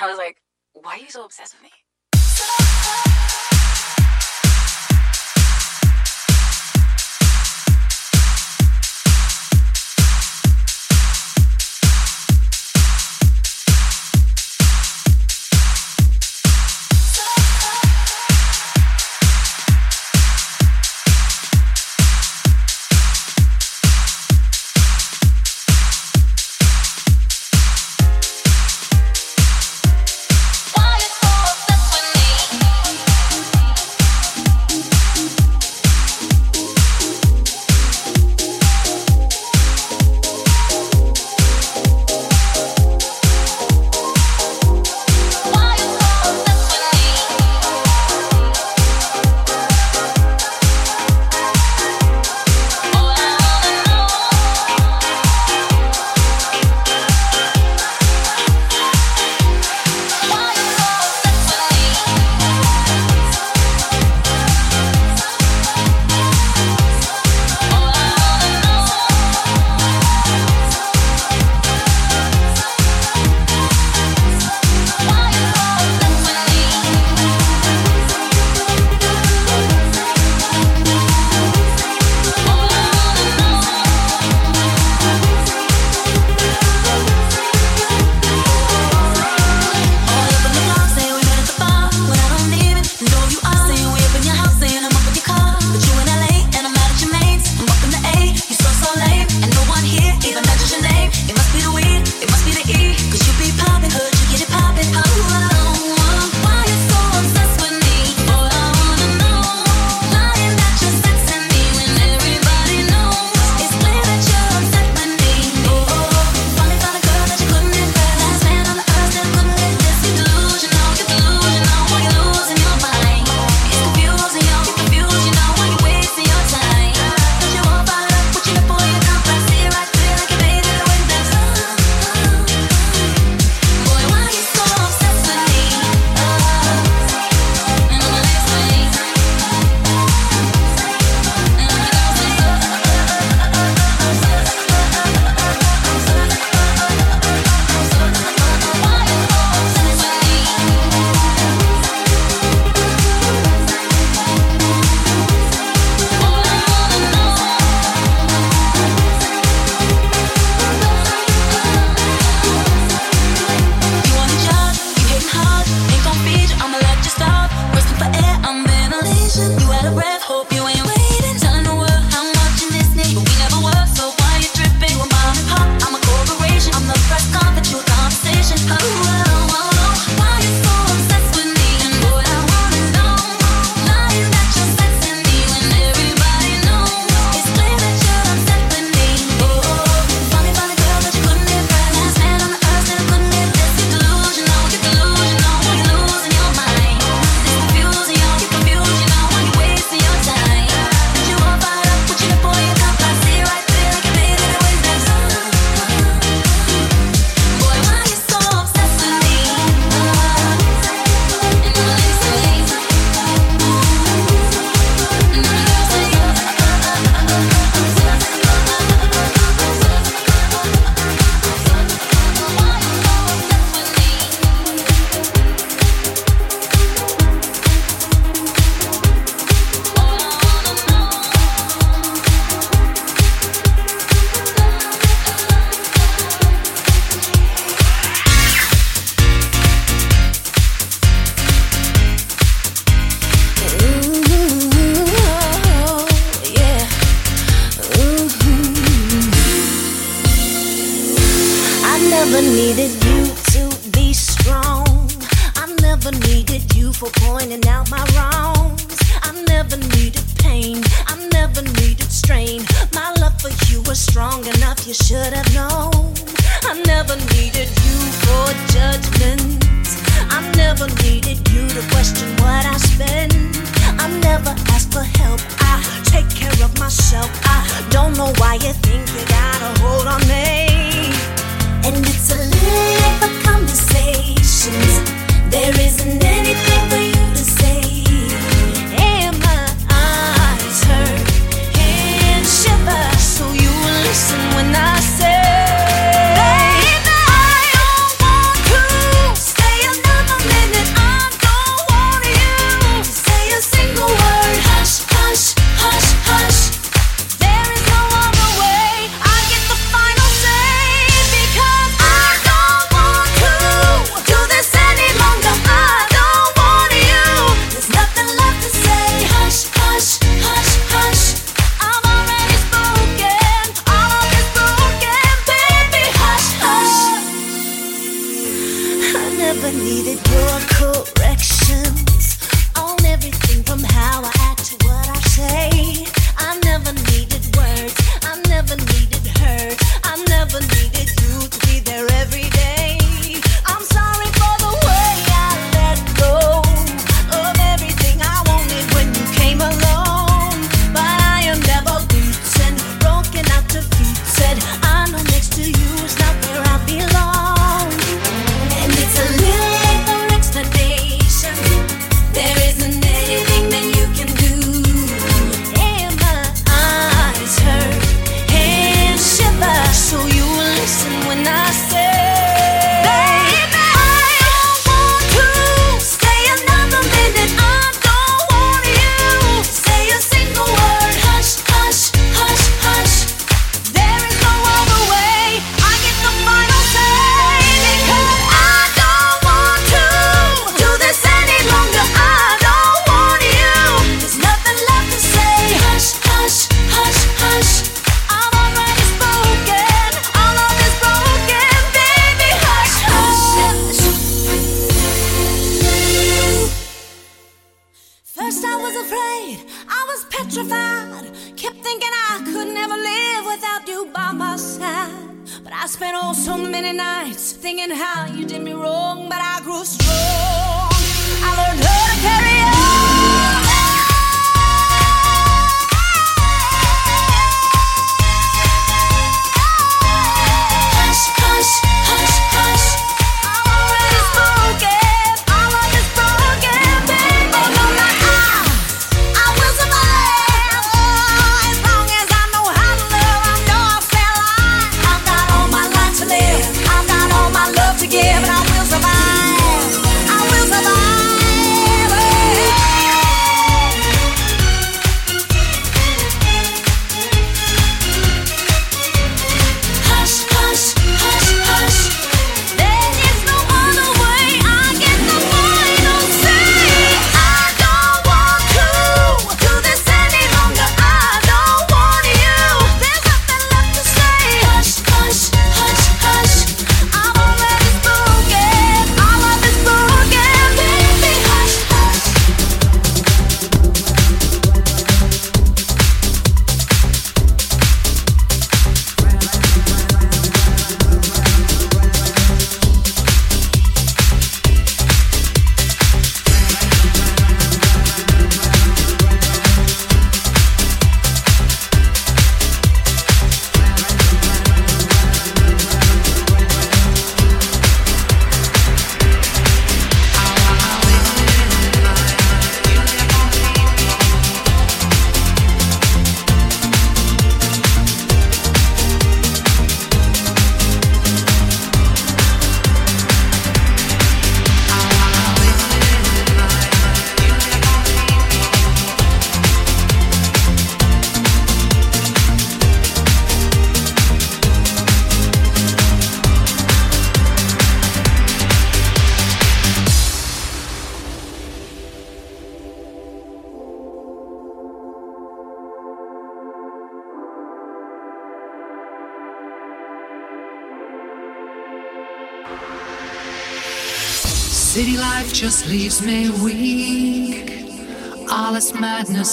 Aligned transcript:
I 0.00 0.08
was 0.08 0.18
like, 0.18 0.38
why 0.74 0.92
are 0.92 0.98
you 0.98 1.10
so 1.10 1.24
obsessed 1.24 1.54
with 1.54 1.64
me? 1.64 1.70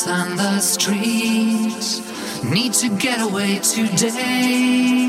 Madness 0.06 0.08
on 0.08 0.38
the 0.38 0.60
streets. 0.60 2.02
Need 2.44 2.74
to 2.74 2.90
get 2.90 3.22
away 3.22 3.60
today. 3.60 5.08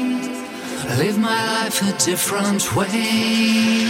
Live 0.98 1.18
my 1.18 1.62
life 1.62 1.82
a 1.82 1.92
different 2.04 2.74
way. 2.76 3.86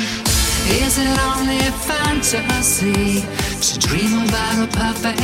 Is 0.69 0.99
it 0.99 1.19
only 1.21 1.59
a 1.59 1.73
fantasy 1.73 3.23
to 3.61 3.79
dream 3.79 4.29
about 4.29 4.69
a 4.69 4.79
perfect 4.79 5.21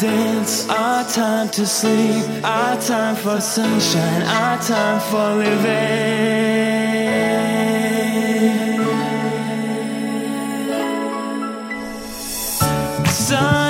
dance, 0.00 0.68
our 0.68 1.04
time 1.08 1.48
to 1.50 1.66
sleep, 1.66 2.24
our 2.44 2.80
time 2.80 3.16
for 3.16 3.40
sunshine, 3.40 4.22
our 4.22 4.58
time 4.60 5.00
for 5.10 5.36
living. 5.36 6.72
Sun 13.08 13.61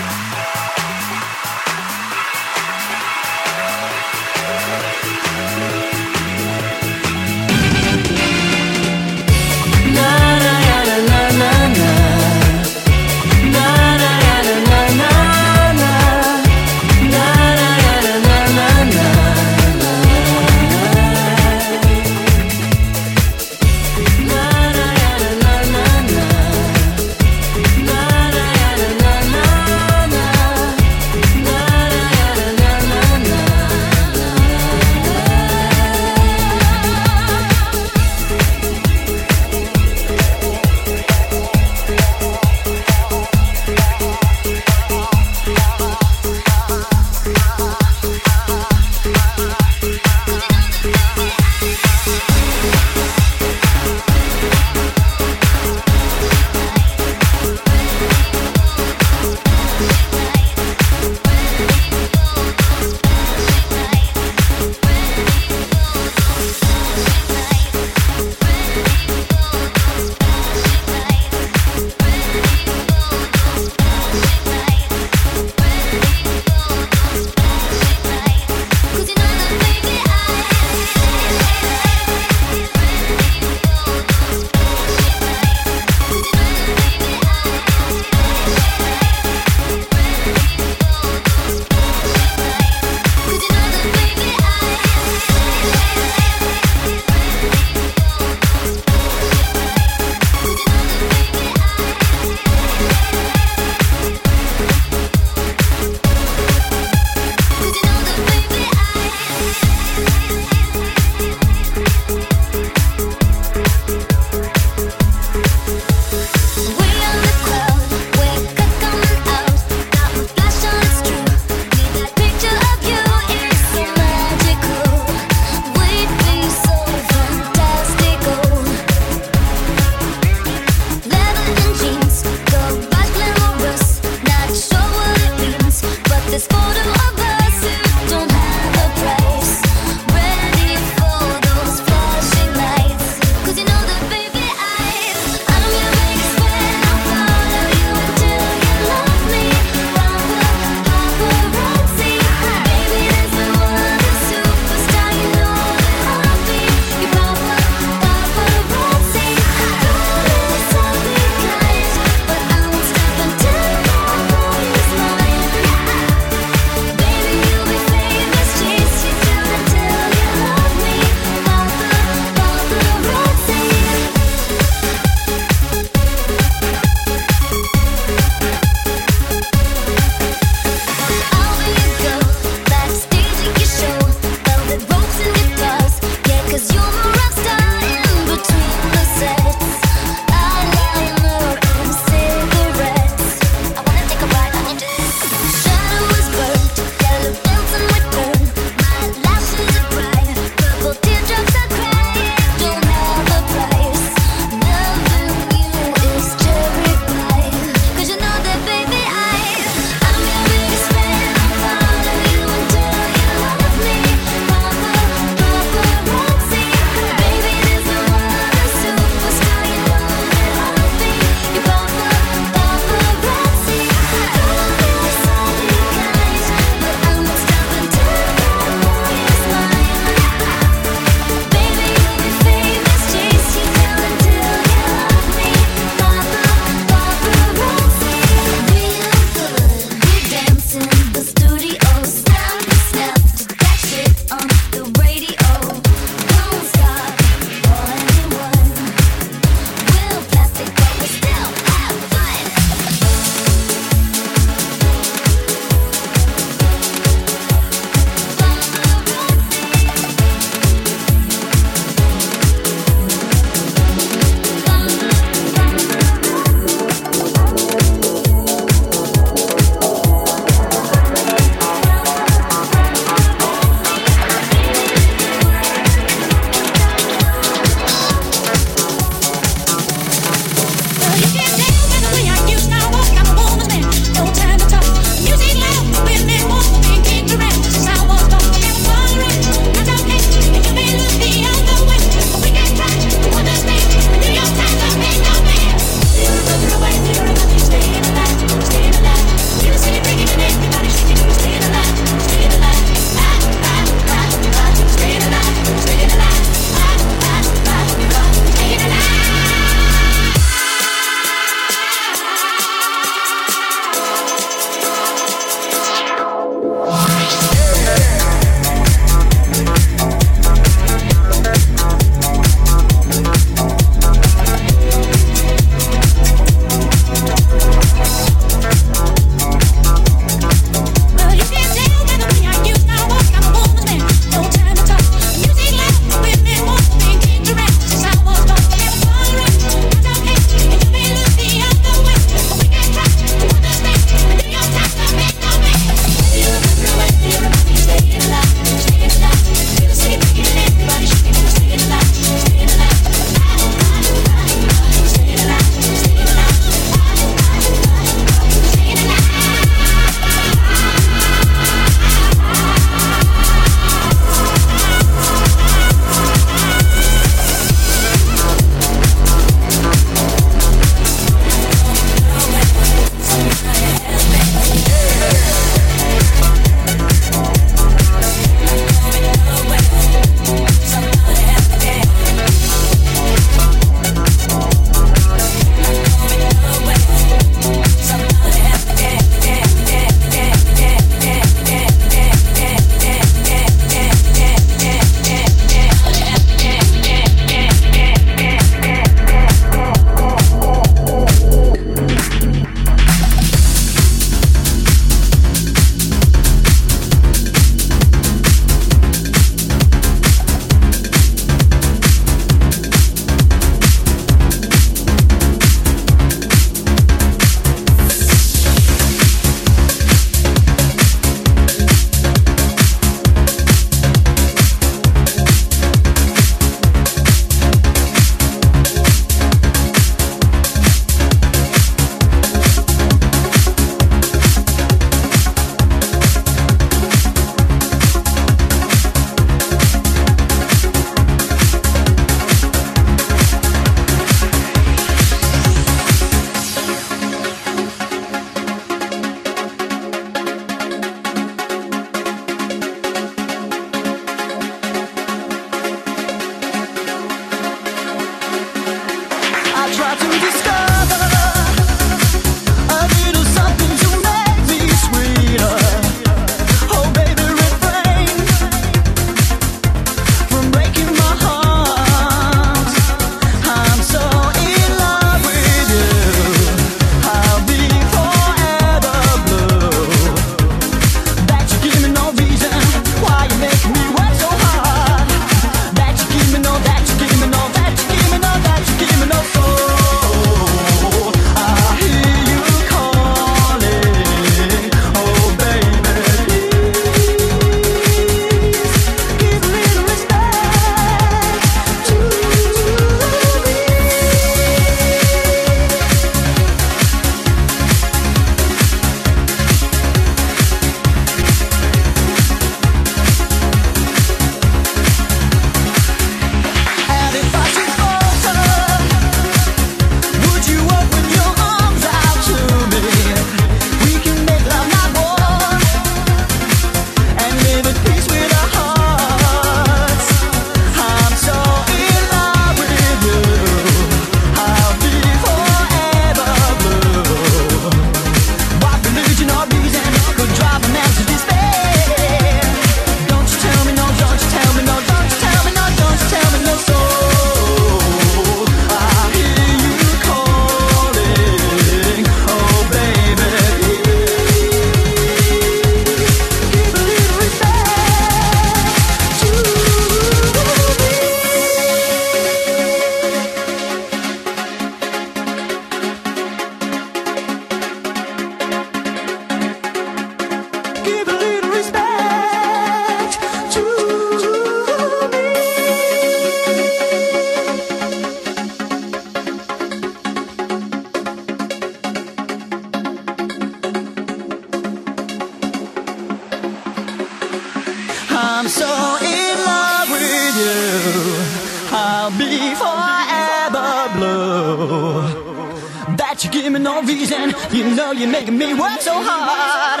you're 598.24 598.32
making 598.32 598.56
me 598.56 598.72
work 598.72 599.00
so 599.00 599.12
hard. 599.14 600.00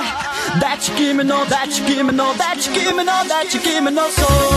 That 0.60 0.88
you 0.88 0.96
give 0.96 1.16
me 1.16 1.24
no, 1.24 1.44
that 1.44 1.78
you 1.78 1.86
give 1.86 2.06
me 2.06 2.12
no, 2.12 2.32
that 2.34 2.66
you 2.66 2.72
give 2.72 2.96
me 2.96 3.04
no, 3.04 3.24
that 3.28 3.52
you 3.52 3.60
give 3.60 3.84
me 3.84 3.90
no 3.90 4.08
soul. 4.08 4.53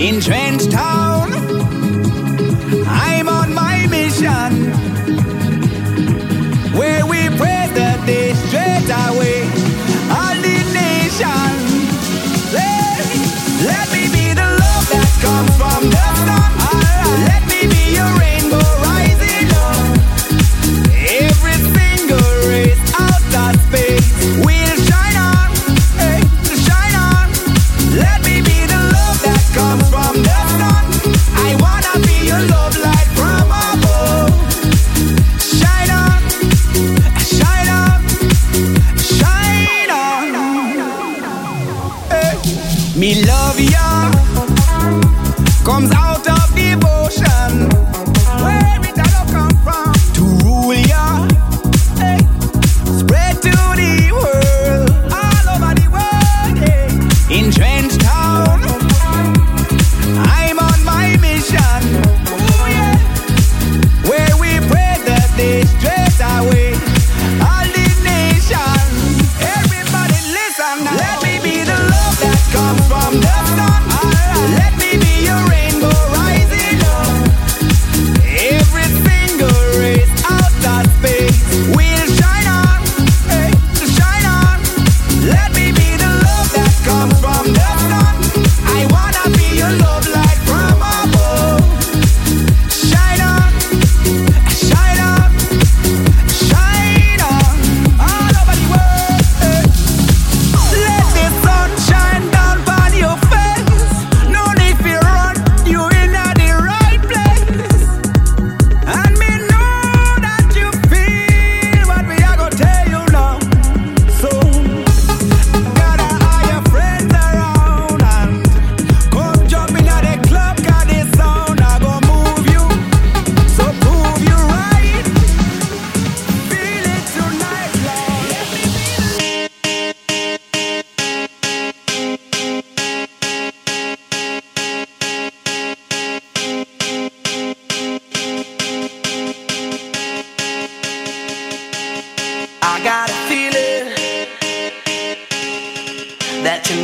in 0.00 0.20
train. 0.20 0.47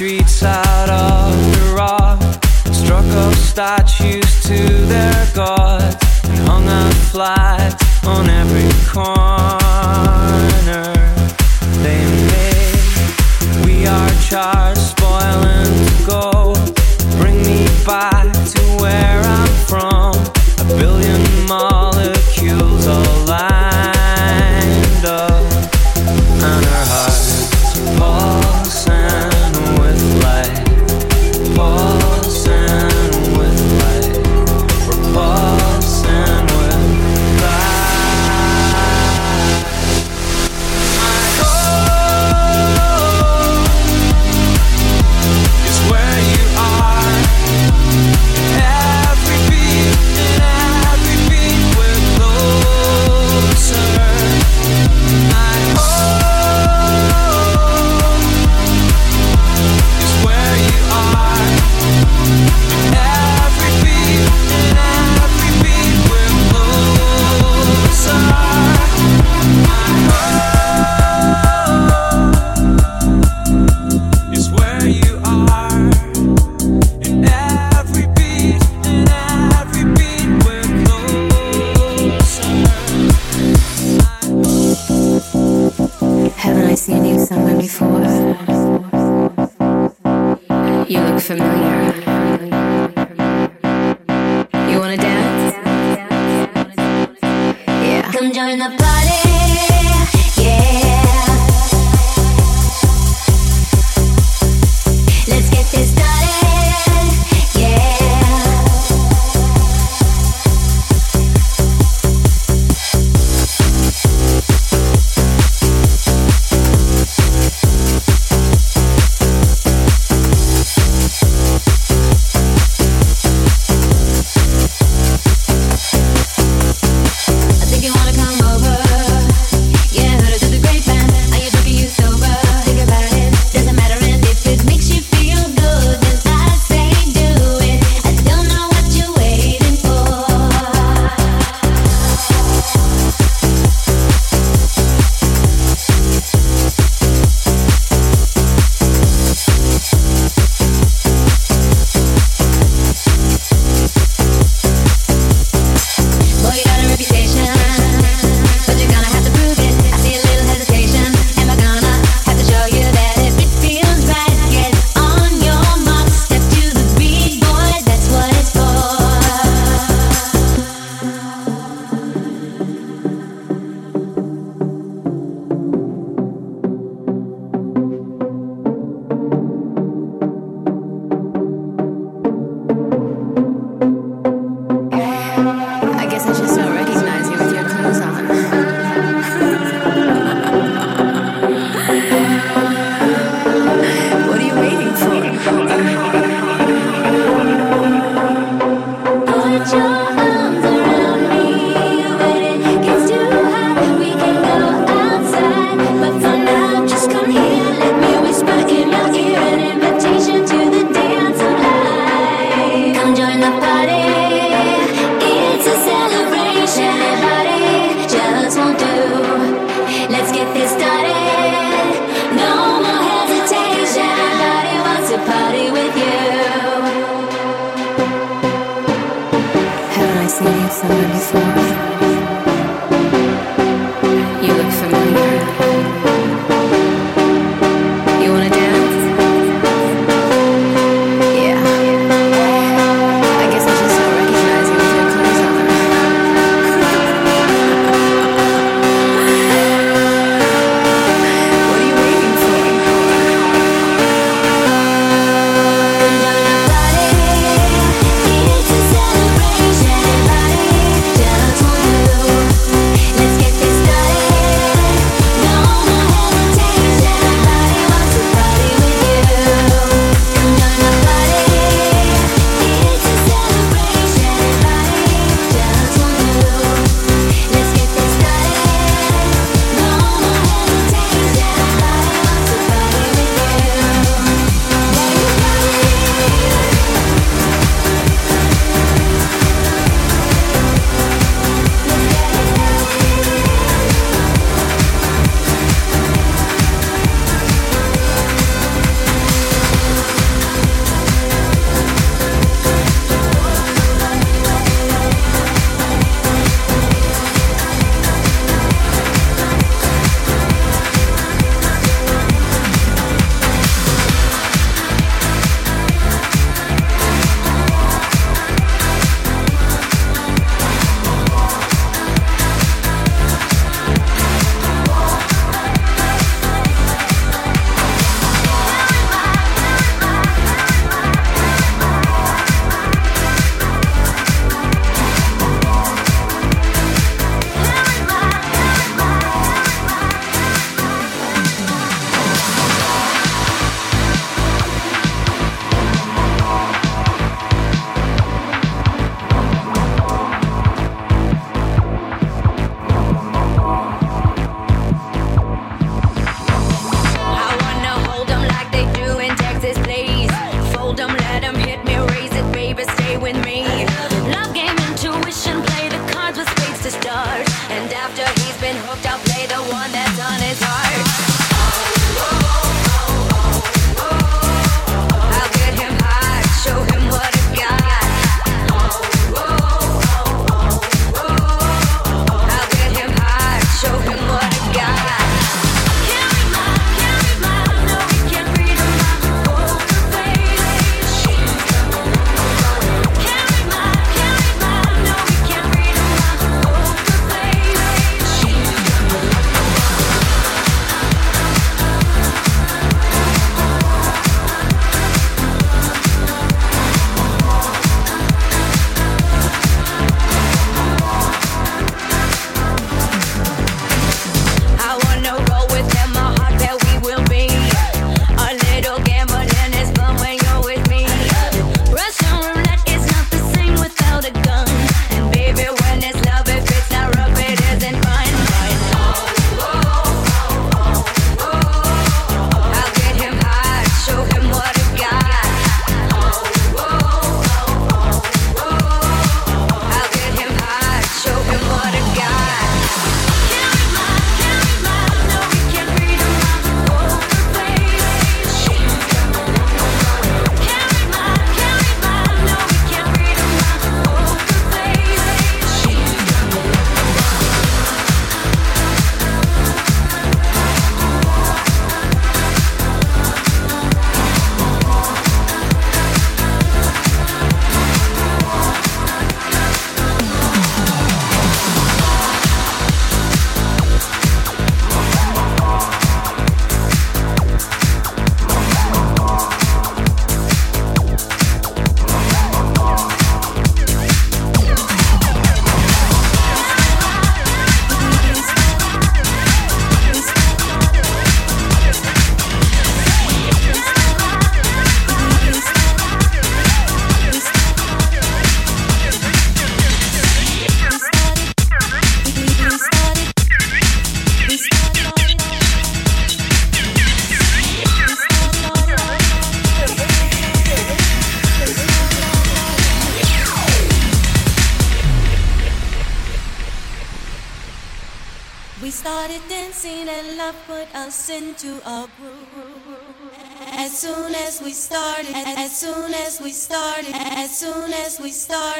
streets 0.00 0.42
out 0.42 0.88
of 0.88 1.30
the 1.52 1.74
rock, 1.76 2.18
struck 2.72 3.04
up 3.04 3.34
statues 3.34 4.42
to 4.42 4.56
their 4.86 5.26
gods, 5.34 5.94
and 6.24 6.38
hung 6.48 6.66
up 6.66 6.94
flags 7.12 7.76
on 8.06 8.30
every 8.30 8.70
corner. 8.88 9.60
They 11.84 12.00
made 12.32 13.66
we 13.66 13.86
are 13.86 14.10
charged, 14.22 14.80
spoiling 14.80 15.70
to 15.84 16.06
go. 16.06 16.54
Bring 17.18 17.36
me 17.42 17.66
back 17.84 18.32
to 18.54 18.60
where 18.80 19.20
I'm 19.20 19.52
from, 19.68 20.14
a 20.60 20.78
billion 20.78 21.46
miles. 21.46 21.79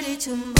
As 0.02 0.24
soon 0.24 0.59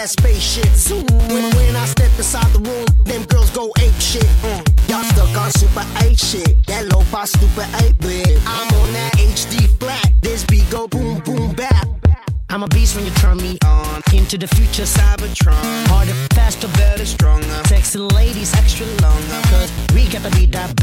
that 0.00 0.08
spaceship. 0.08 0.64
When, 1.28 1.44
when 1.56 1.76
I 1.76 1.84
step 1.84 2.10
inside 2.16 2.50
the 2.54 2.60
room, 2.60 2.86
them 3.04 3.22
girls 3.24 3.50
go 3.50 3.70
ape 3.80 4.00
shit. 4.00 4.24
Mm. 4.40 4.88
Y'all 4.88 5.04
stuck 5.04 5.36
on 5.36 5.50
super 5.50 5.84
ape 6.00 6.16
shit. 6.16 6.66
That 6.66 6.88
low 6.90 7.02
fi 7.02 7.24
super 7.26 7.66
ape 7.84 7.98
bit. 7.98 8.40
I'm 8.46 8.68
on 8.80 8.92
that 8.94 9.12
HD 9.16 9.68
flat. 9.78 10.10
This 10.22 10.44
beat 10.44 10.68
go 10.70 10.88
boom 10.88 11.20
boom 11.20 11.52
bap. 11.52 11.86
I'm 12.48 12.62
a 12.62 12.68
beast 12.68 12.96
when 12.96 13.04
you 13.04 13.12
turn 13.12 13.36
me 13.36 13.58
on. 13.64 14.02
Into 14.14 14.38
the 14.38 14.48
future, 14.48 14.84
Cybertron. 14.84 15.86
Harder, 15.88 16.14
faster, 16.34 16.68
better, 16.80 17.04
stronger. 17.04 17.60
Sexy 17.66 17.98
ladies, 17.98 18.54
extra 18.54 18.86
longer. 19.04 19.40
Cause 19.52 19.70
we 19.94 20.08
gotta 20.08 20.30
beat 20.30 20.52
that 20.52 20.79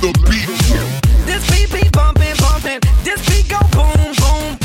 the 0.00 0.12
beat. 0.30 0.46
This 1.26 1.42
beat 1.50 1.70
be 1.72 1.88
bumping, 1.90 2.36
bumping. 2.38 2.80
This 3.02 3.18
beat 3.26 3.48
go 3.48 3.58
boom, 3.74 4.14
boom. 4.14 4.58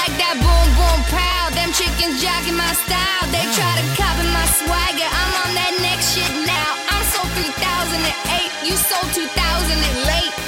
Like 0.00 0.16
that 0.20 0.36
boom, 0.40 0.68
boom, 0.78 1.00
pow. 1.12 1.50
Them 1.52 1.72
chickens 1.72 2.22
jogging 2.22 2.56
my 2.56 2.72
style. 2.72 3.24
They 3.28 3.44
try 3.52 3.72
to 3.80 3.84
copy 4.00 4.24
my 4.32 4.46
swagger. 4.60 5.08
I'm 5.08 5.32
on 5.44 5.50
that 5.60 5.76
next 5.84 6.16
shit 6.16 6.32
now. 6.48 6.70
I'm 6.88 7.04
so 7.12 7.20
3008. 7.36 8.64
You 8.64 8.76
sold 8.76 9.12
2000 9.12 9.28
and 9.28 10.06
late. 10.08 10.43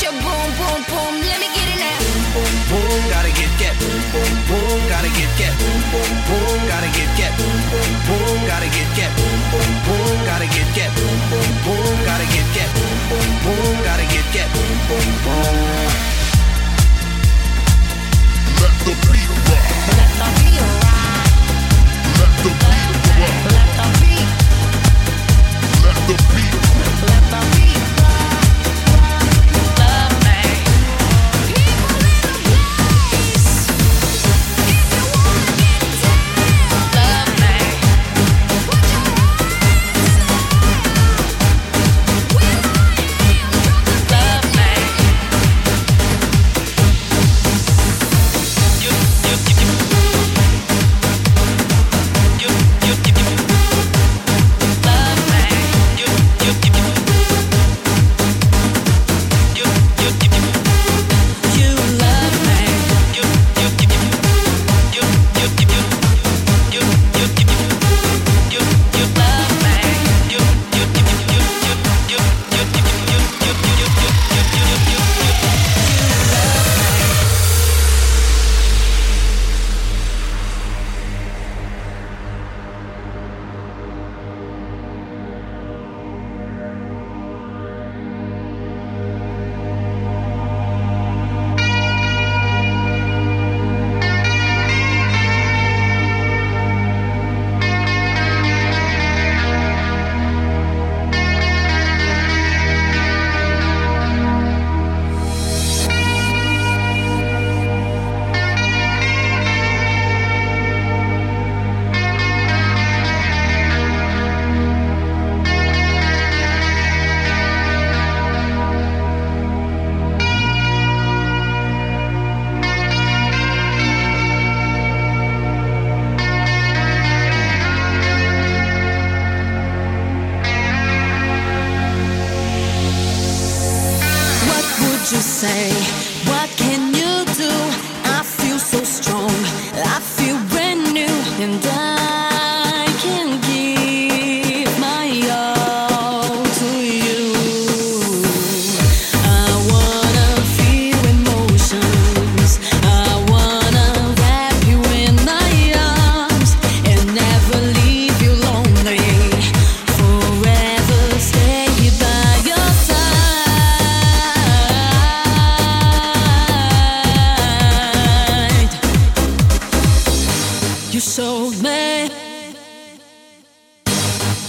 Your 0.00 0.12
boom, 0.12 0.48
boom, 0.56 0.80
boom. 0.88 1.12
Let 1.28 1.38
me 1.44 1.48
get 1.52 1.68
it 1.68 1.76
now. 1.76 2.00
Boom, 2.00 2.24
boom, 2.32 2.56
boom. 2.72 3.00
Gotta 3.12 3.28
get 3.36 3.52
get. 3.60 3.76
Boom, 3.76 4.00
boom, 4.08 4.32
boom. 4.48 4.80
Gotta 4.88 5.12
get 5.12 5.28
get. 5.36 5.52
Boom, 5.60 5.80
boom, 5.92 6.16
boom. 6.24 6.58
Gotta 6.72 6.88
get 6.88 7.10
get. 7.20 7.32
Boom, 7.36 7.60
boom, 7.68 7.92
boom. 8.08 8.38
Gotta 8.48 8.64
get 8.72 8.88
get. 8.96 9.12
Boom, 9.20 9.40
boom, 9.52 9.70
boom. 9.84 10.24
Gotta 10.24 10.48
get 10.48 10.68
get. 10.72 10.88
Boom, 10.96 11.20
boom, 11.28 11.52
boom. 11.68 11.96
Gotta 12.08 12.24
get 12.32 12.46
that. 12.56 12.70
Boom, 12.72 12.96
boom, 13.12 13.28
boom. 13.44 13.76
Gotta 13.84 14.06
get 14.08 14.24
that. 14.32 14.48
Boom, 14.56 14.72
boom, 14.88 15.08
boom. 15.20 15.89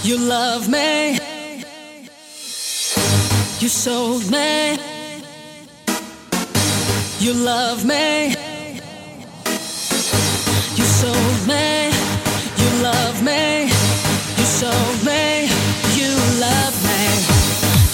You 0.04 0.18
love 0.18 0.68
me. 0.68 1.12
You 3.60 3.68
sold 3.68 4.28
me. 4.28 4.76
You 7.20 7.32
love 7.34 7.84
me. 7.84 8.34
You 10.74 10.84
sold 10.84 11.46
me. 11.46 11.92
You 12.58 12.82
love 12.82 13.22
me. 13.22 13.70
You 14.38 14.44
sold 14.44 15.04
me. 15.04 15.48
You 15.94 16.10
love 16.40 16.76
me. 16.84 17.02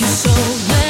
You 0.00 0.06
sold 0.06 0.68
me. 0.70 0.88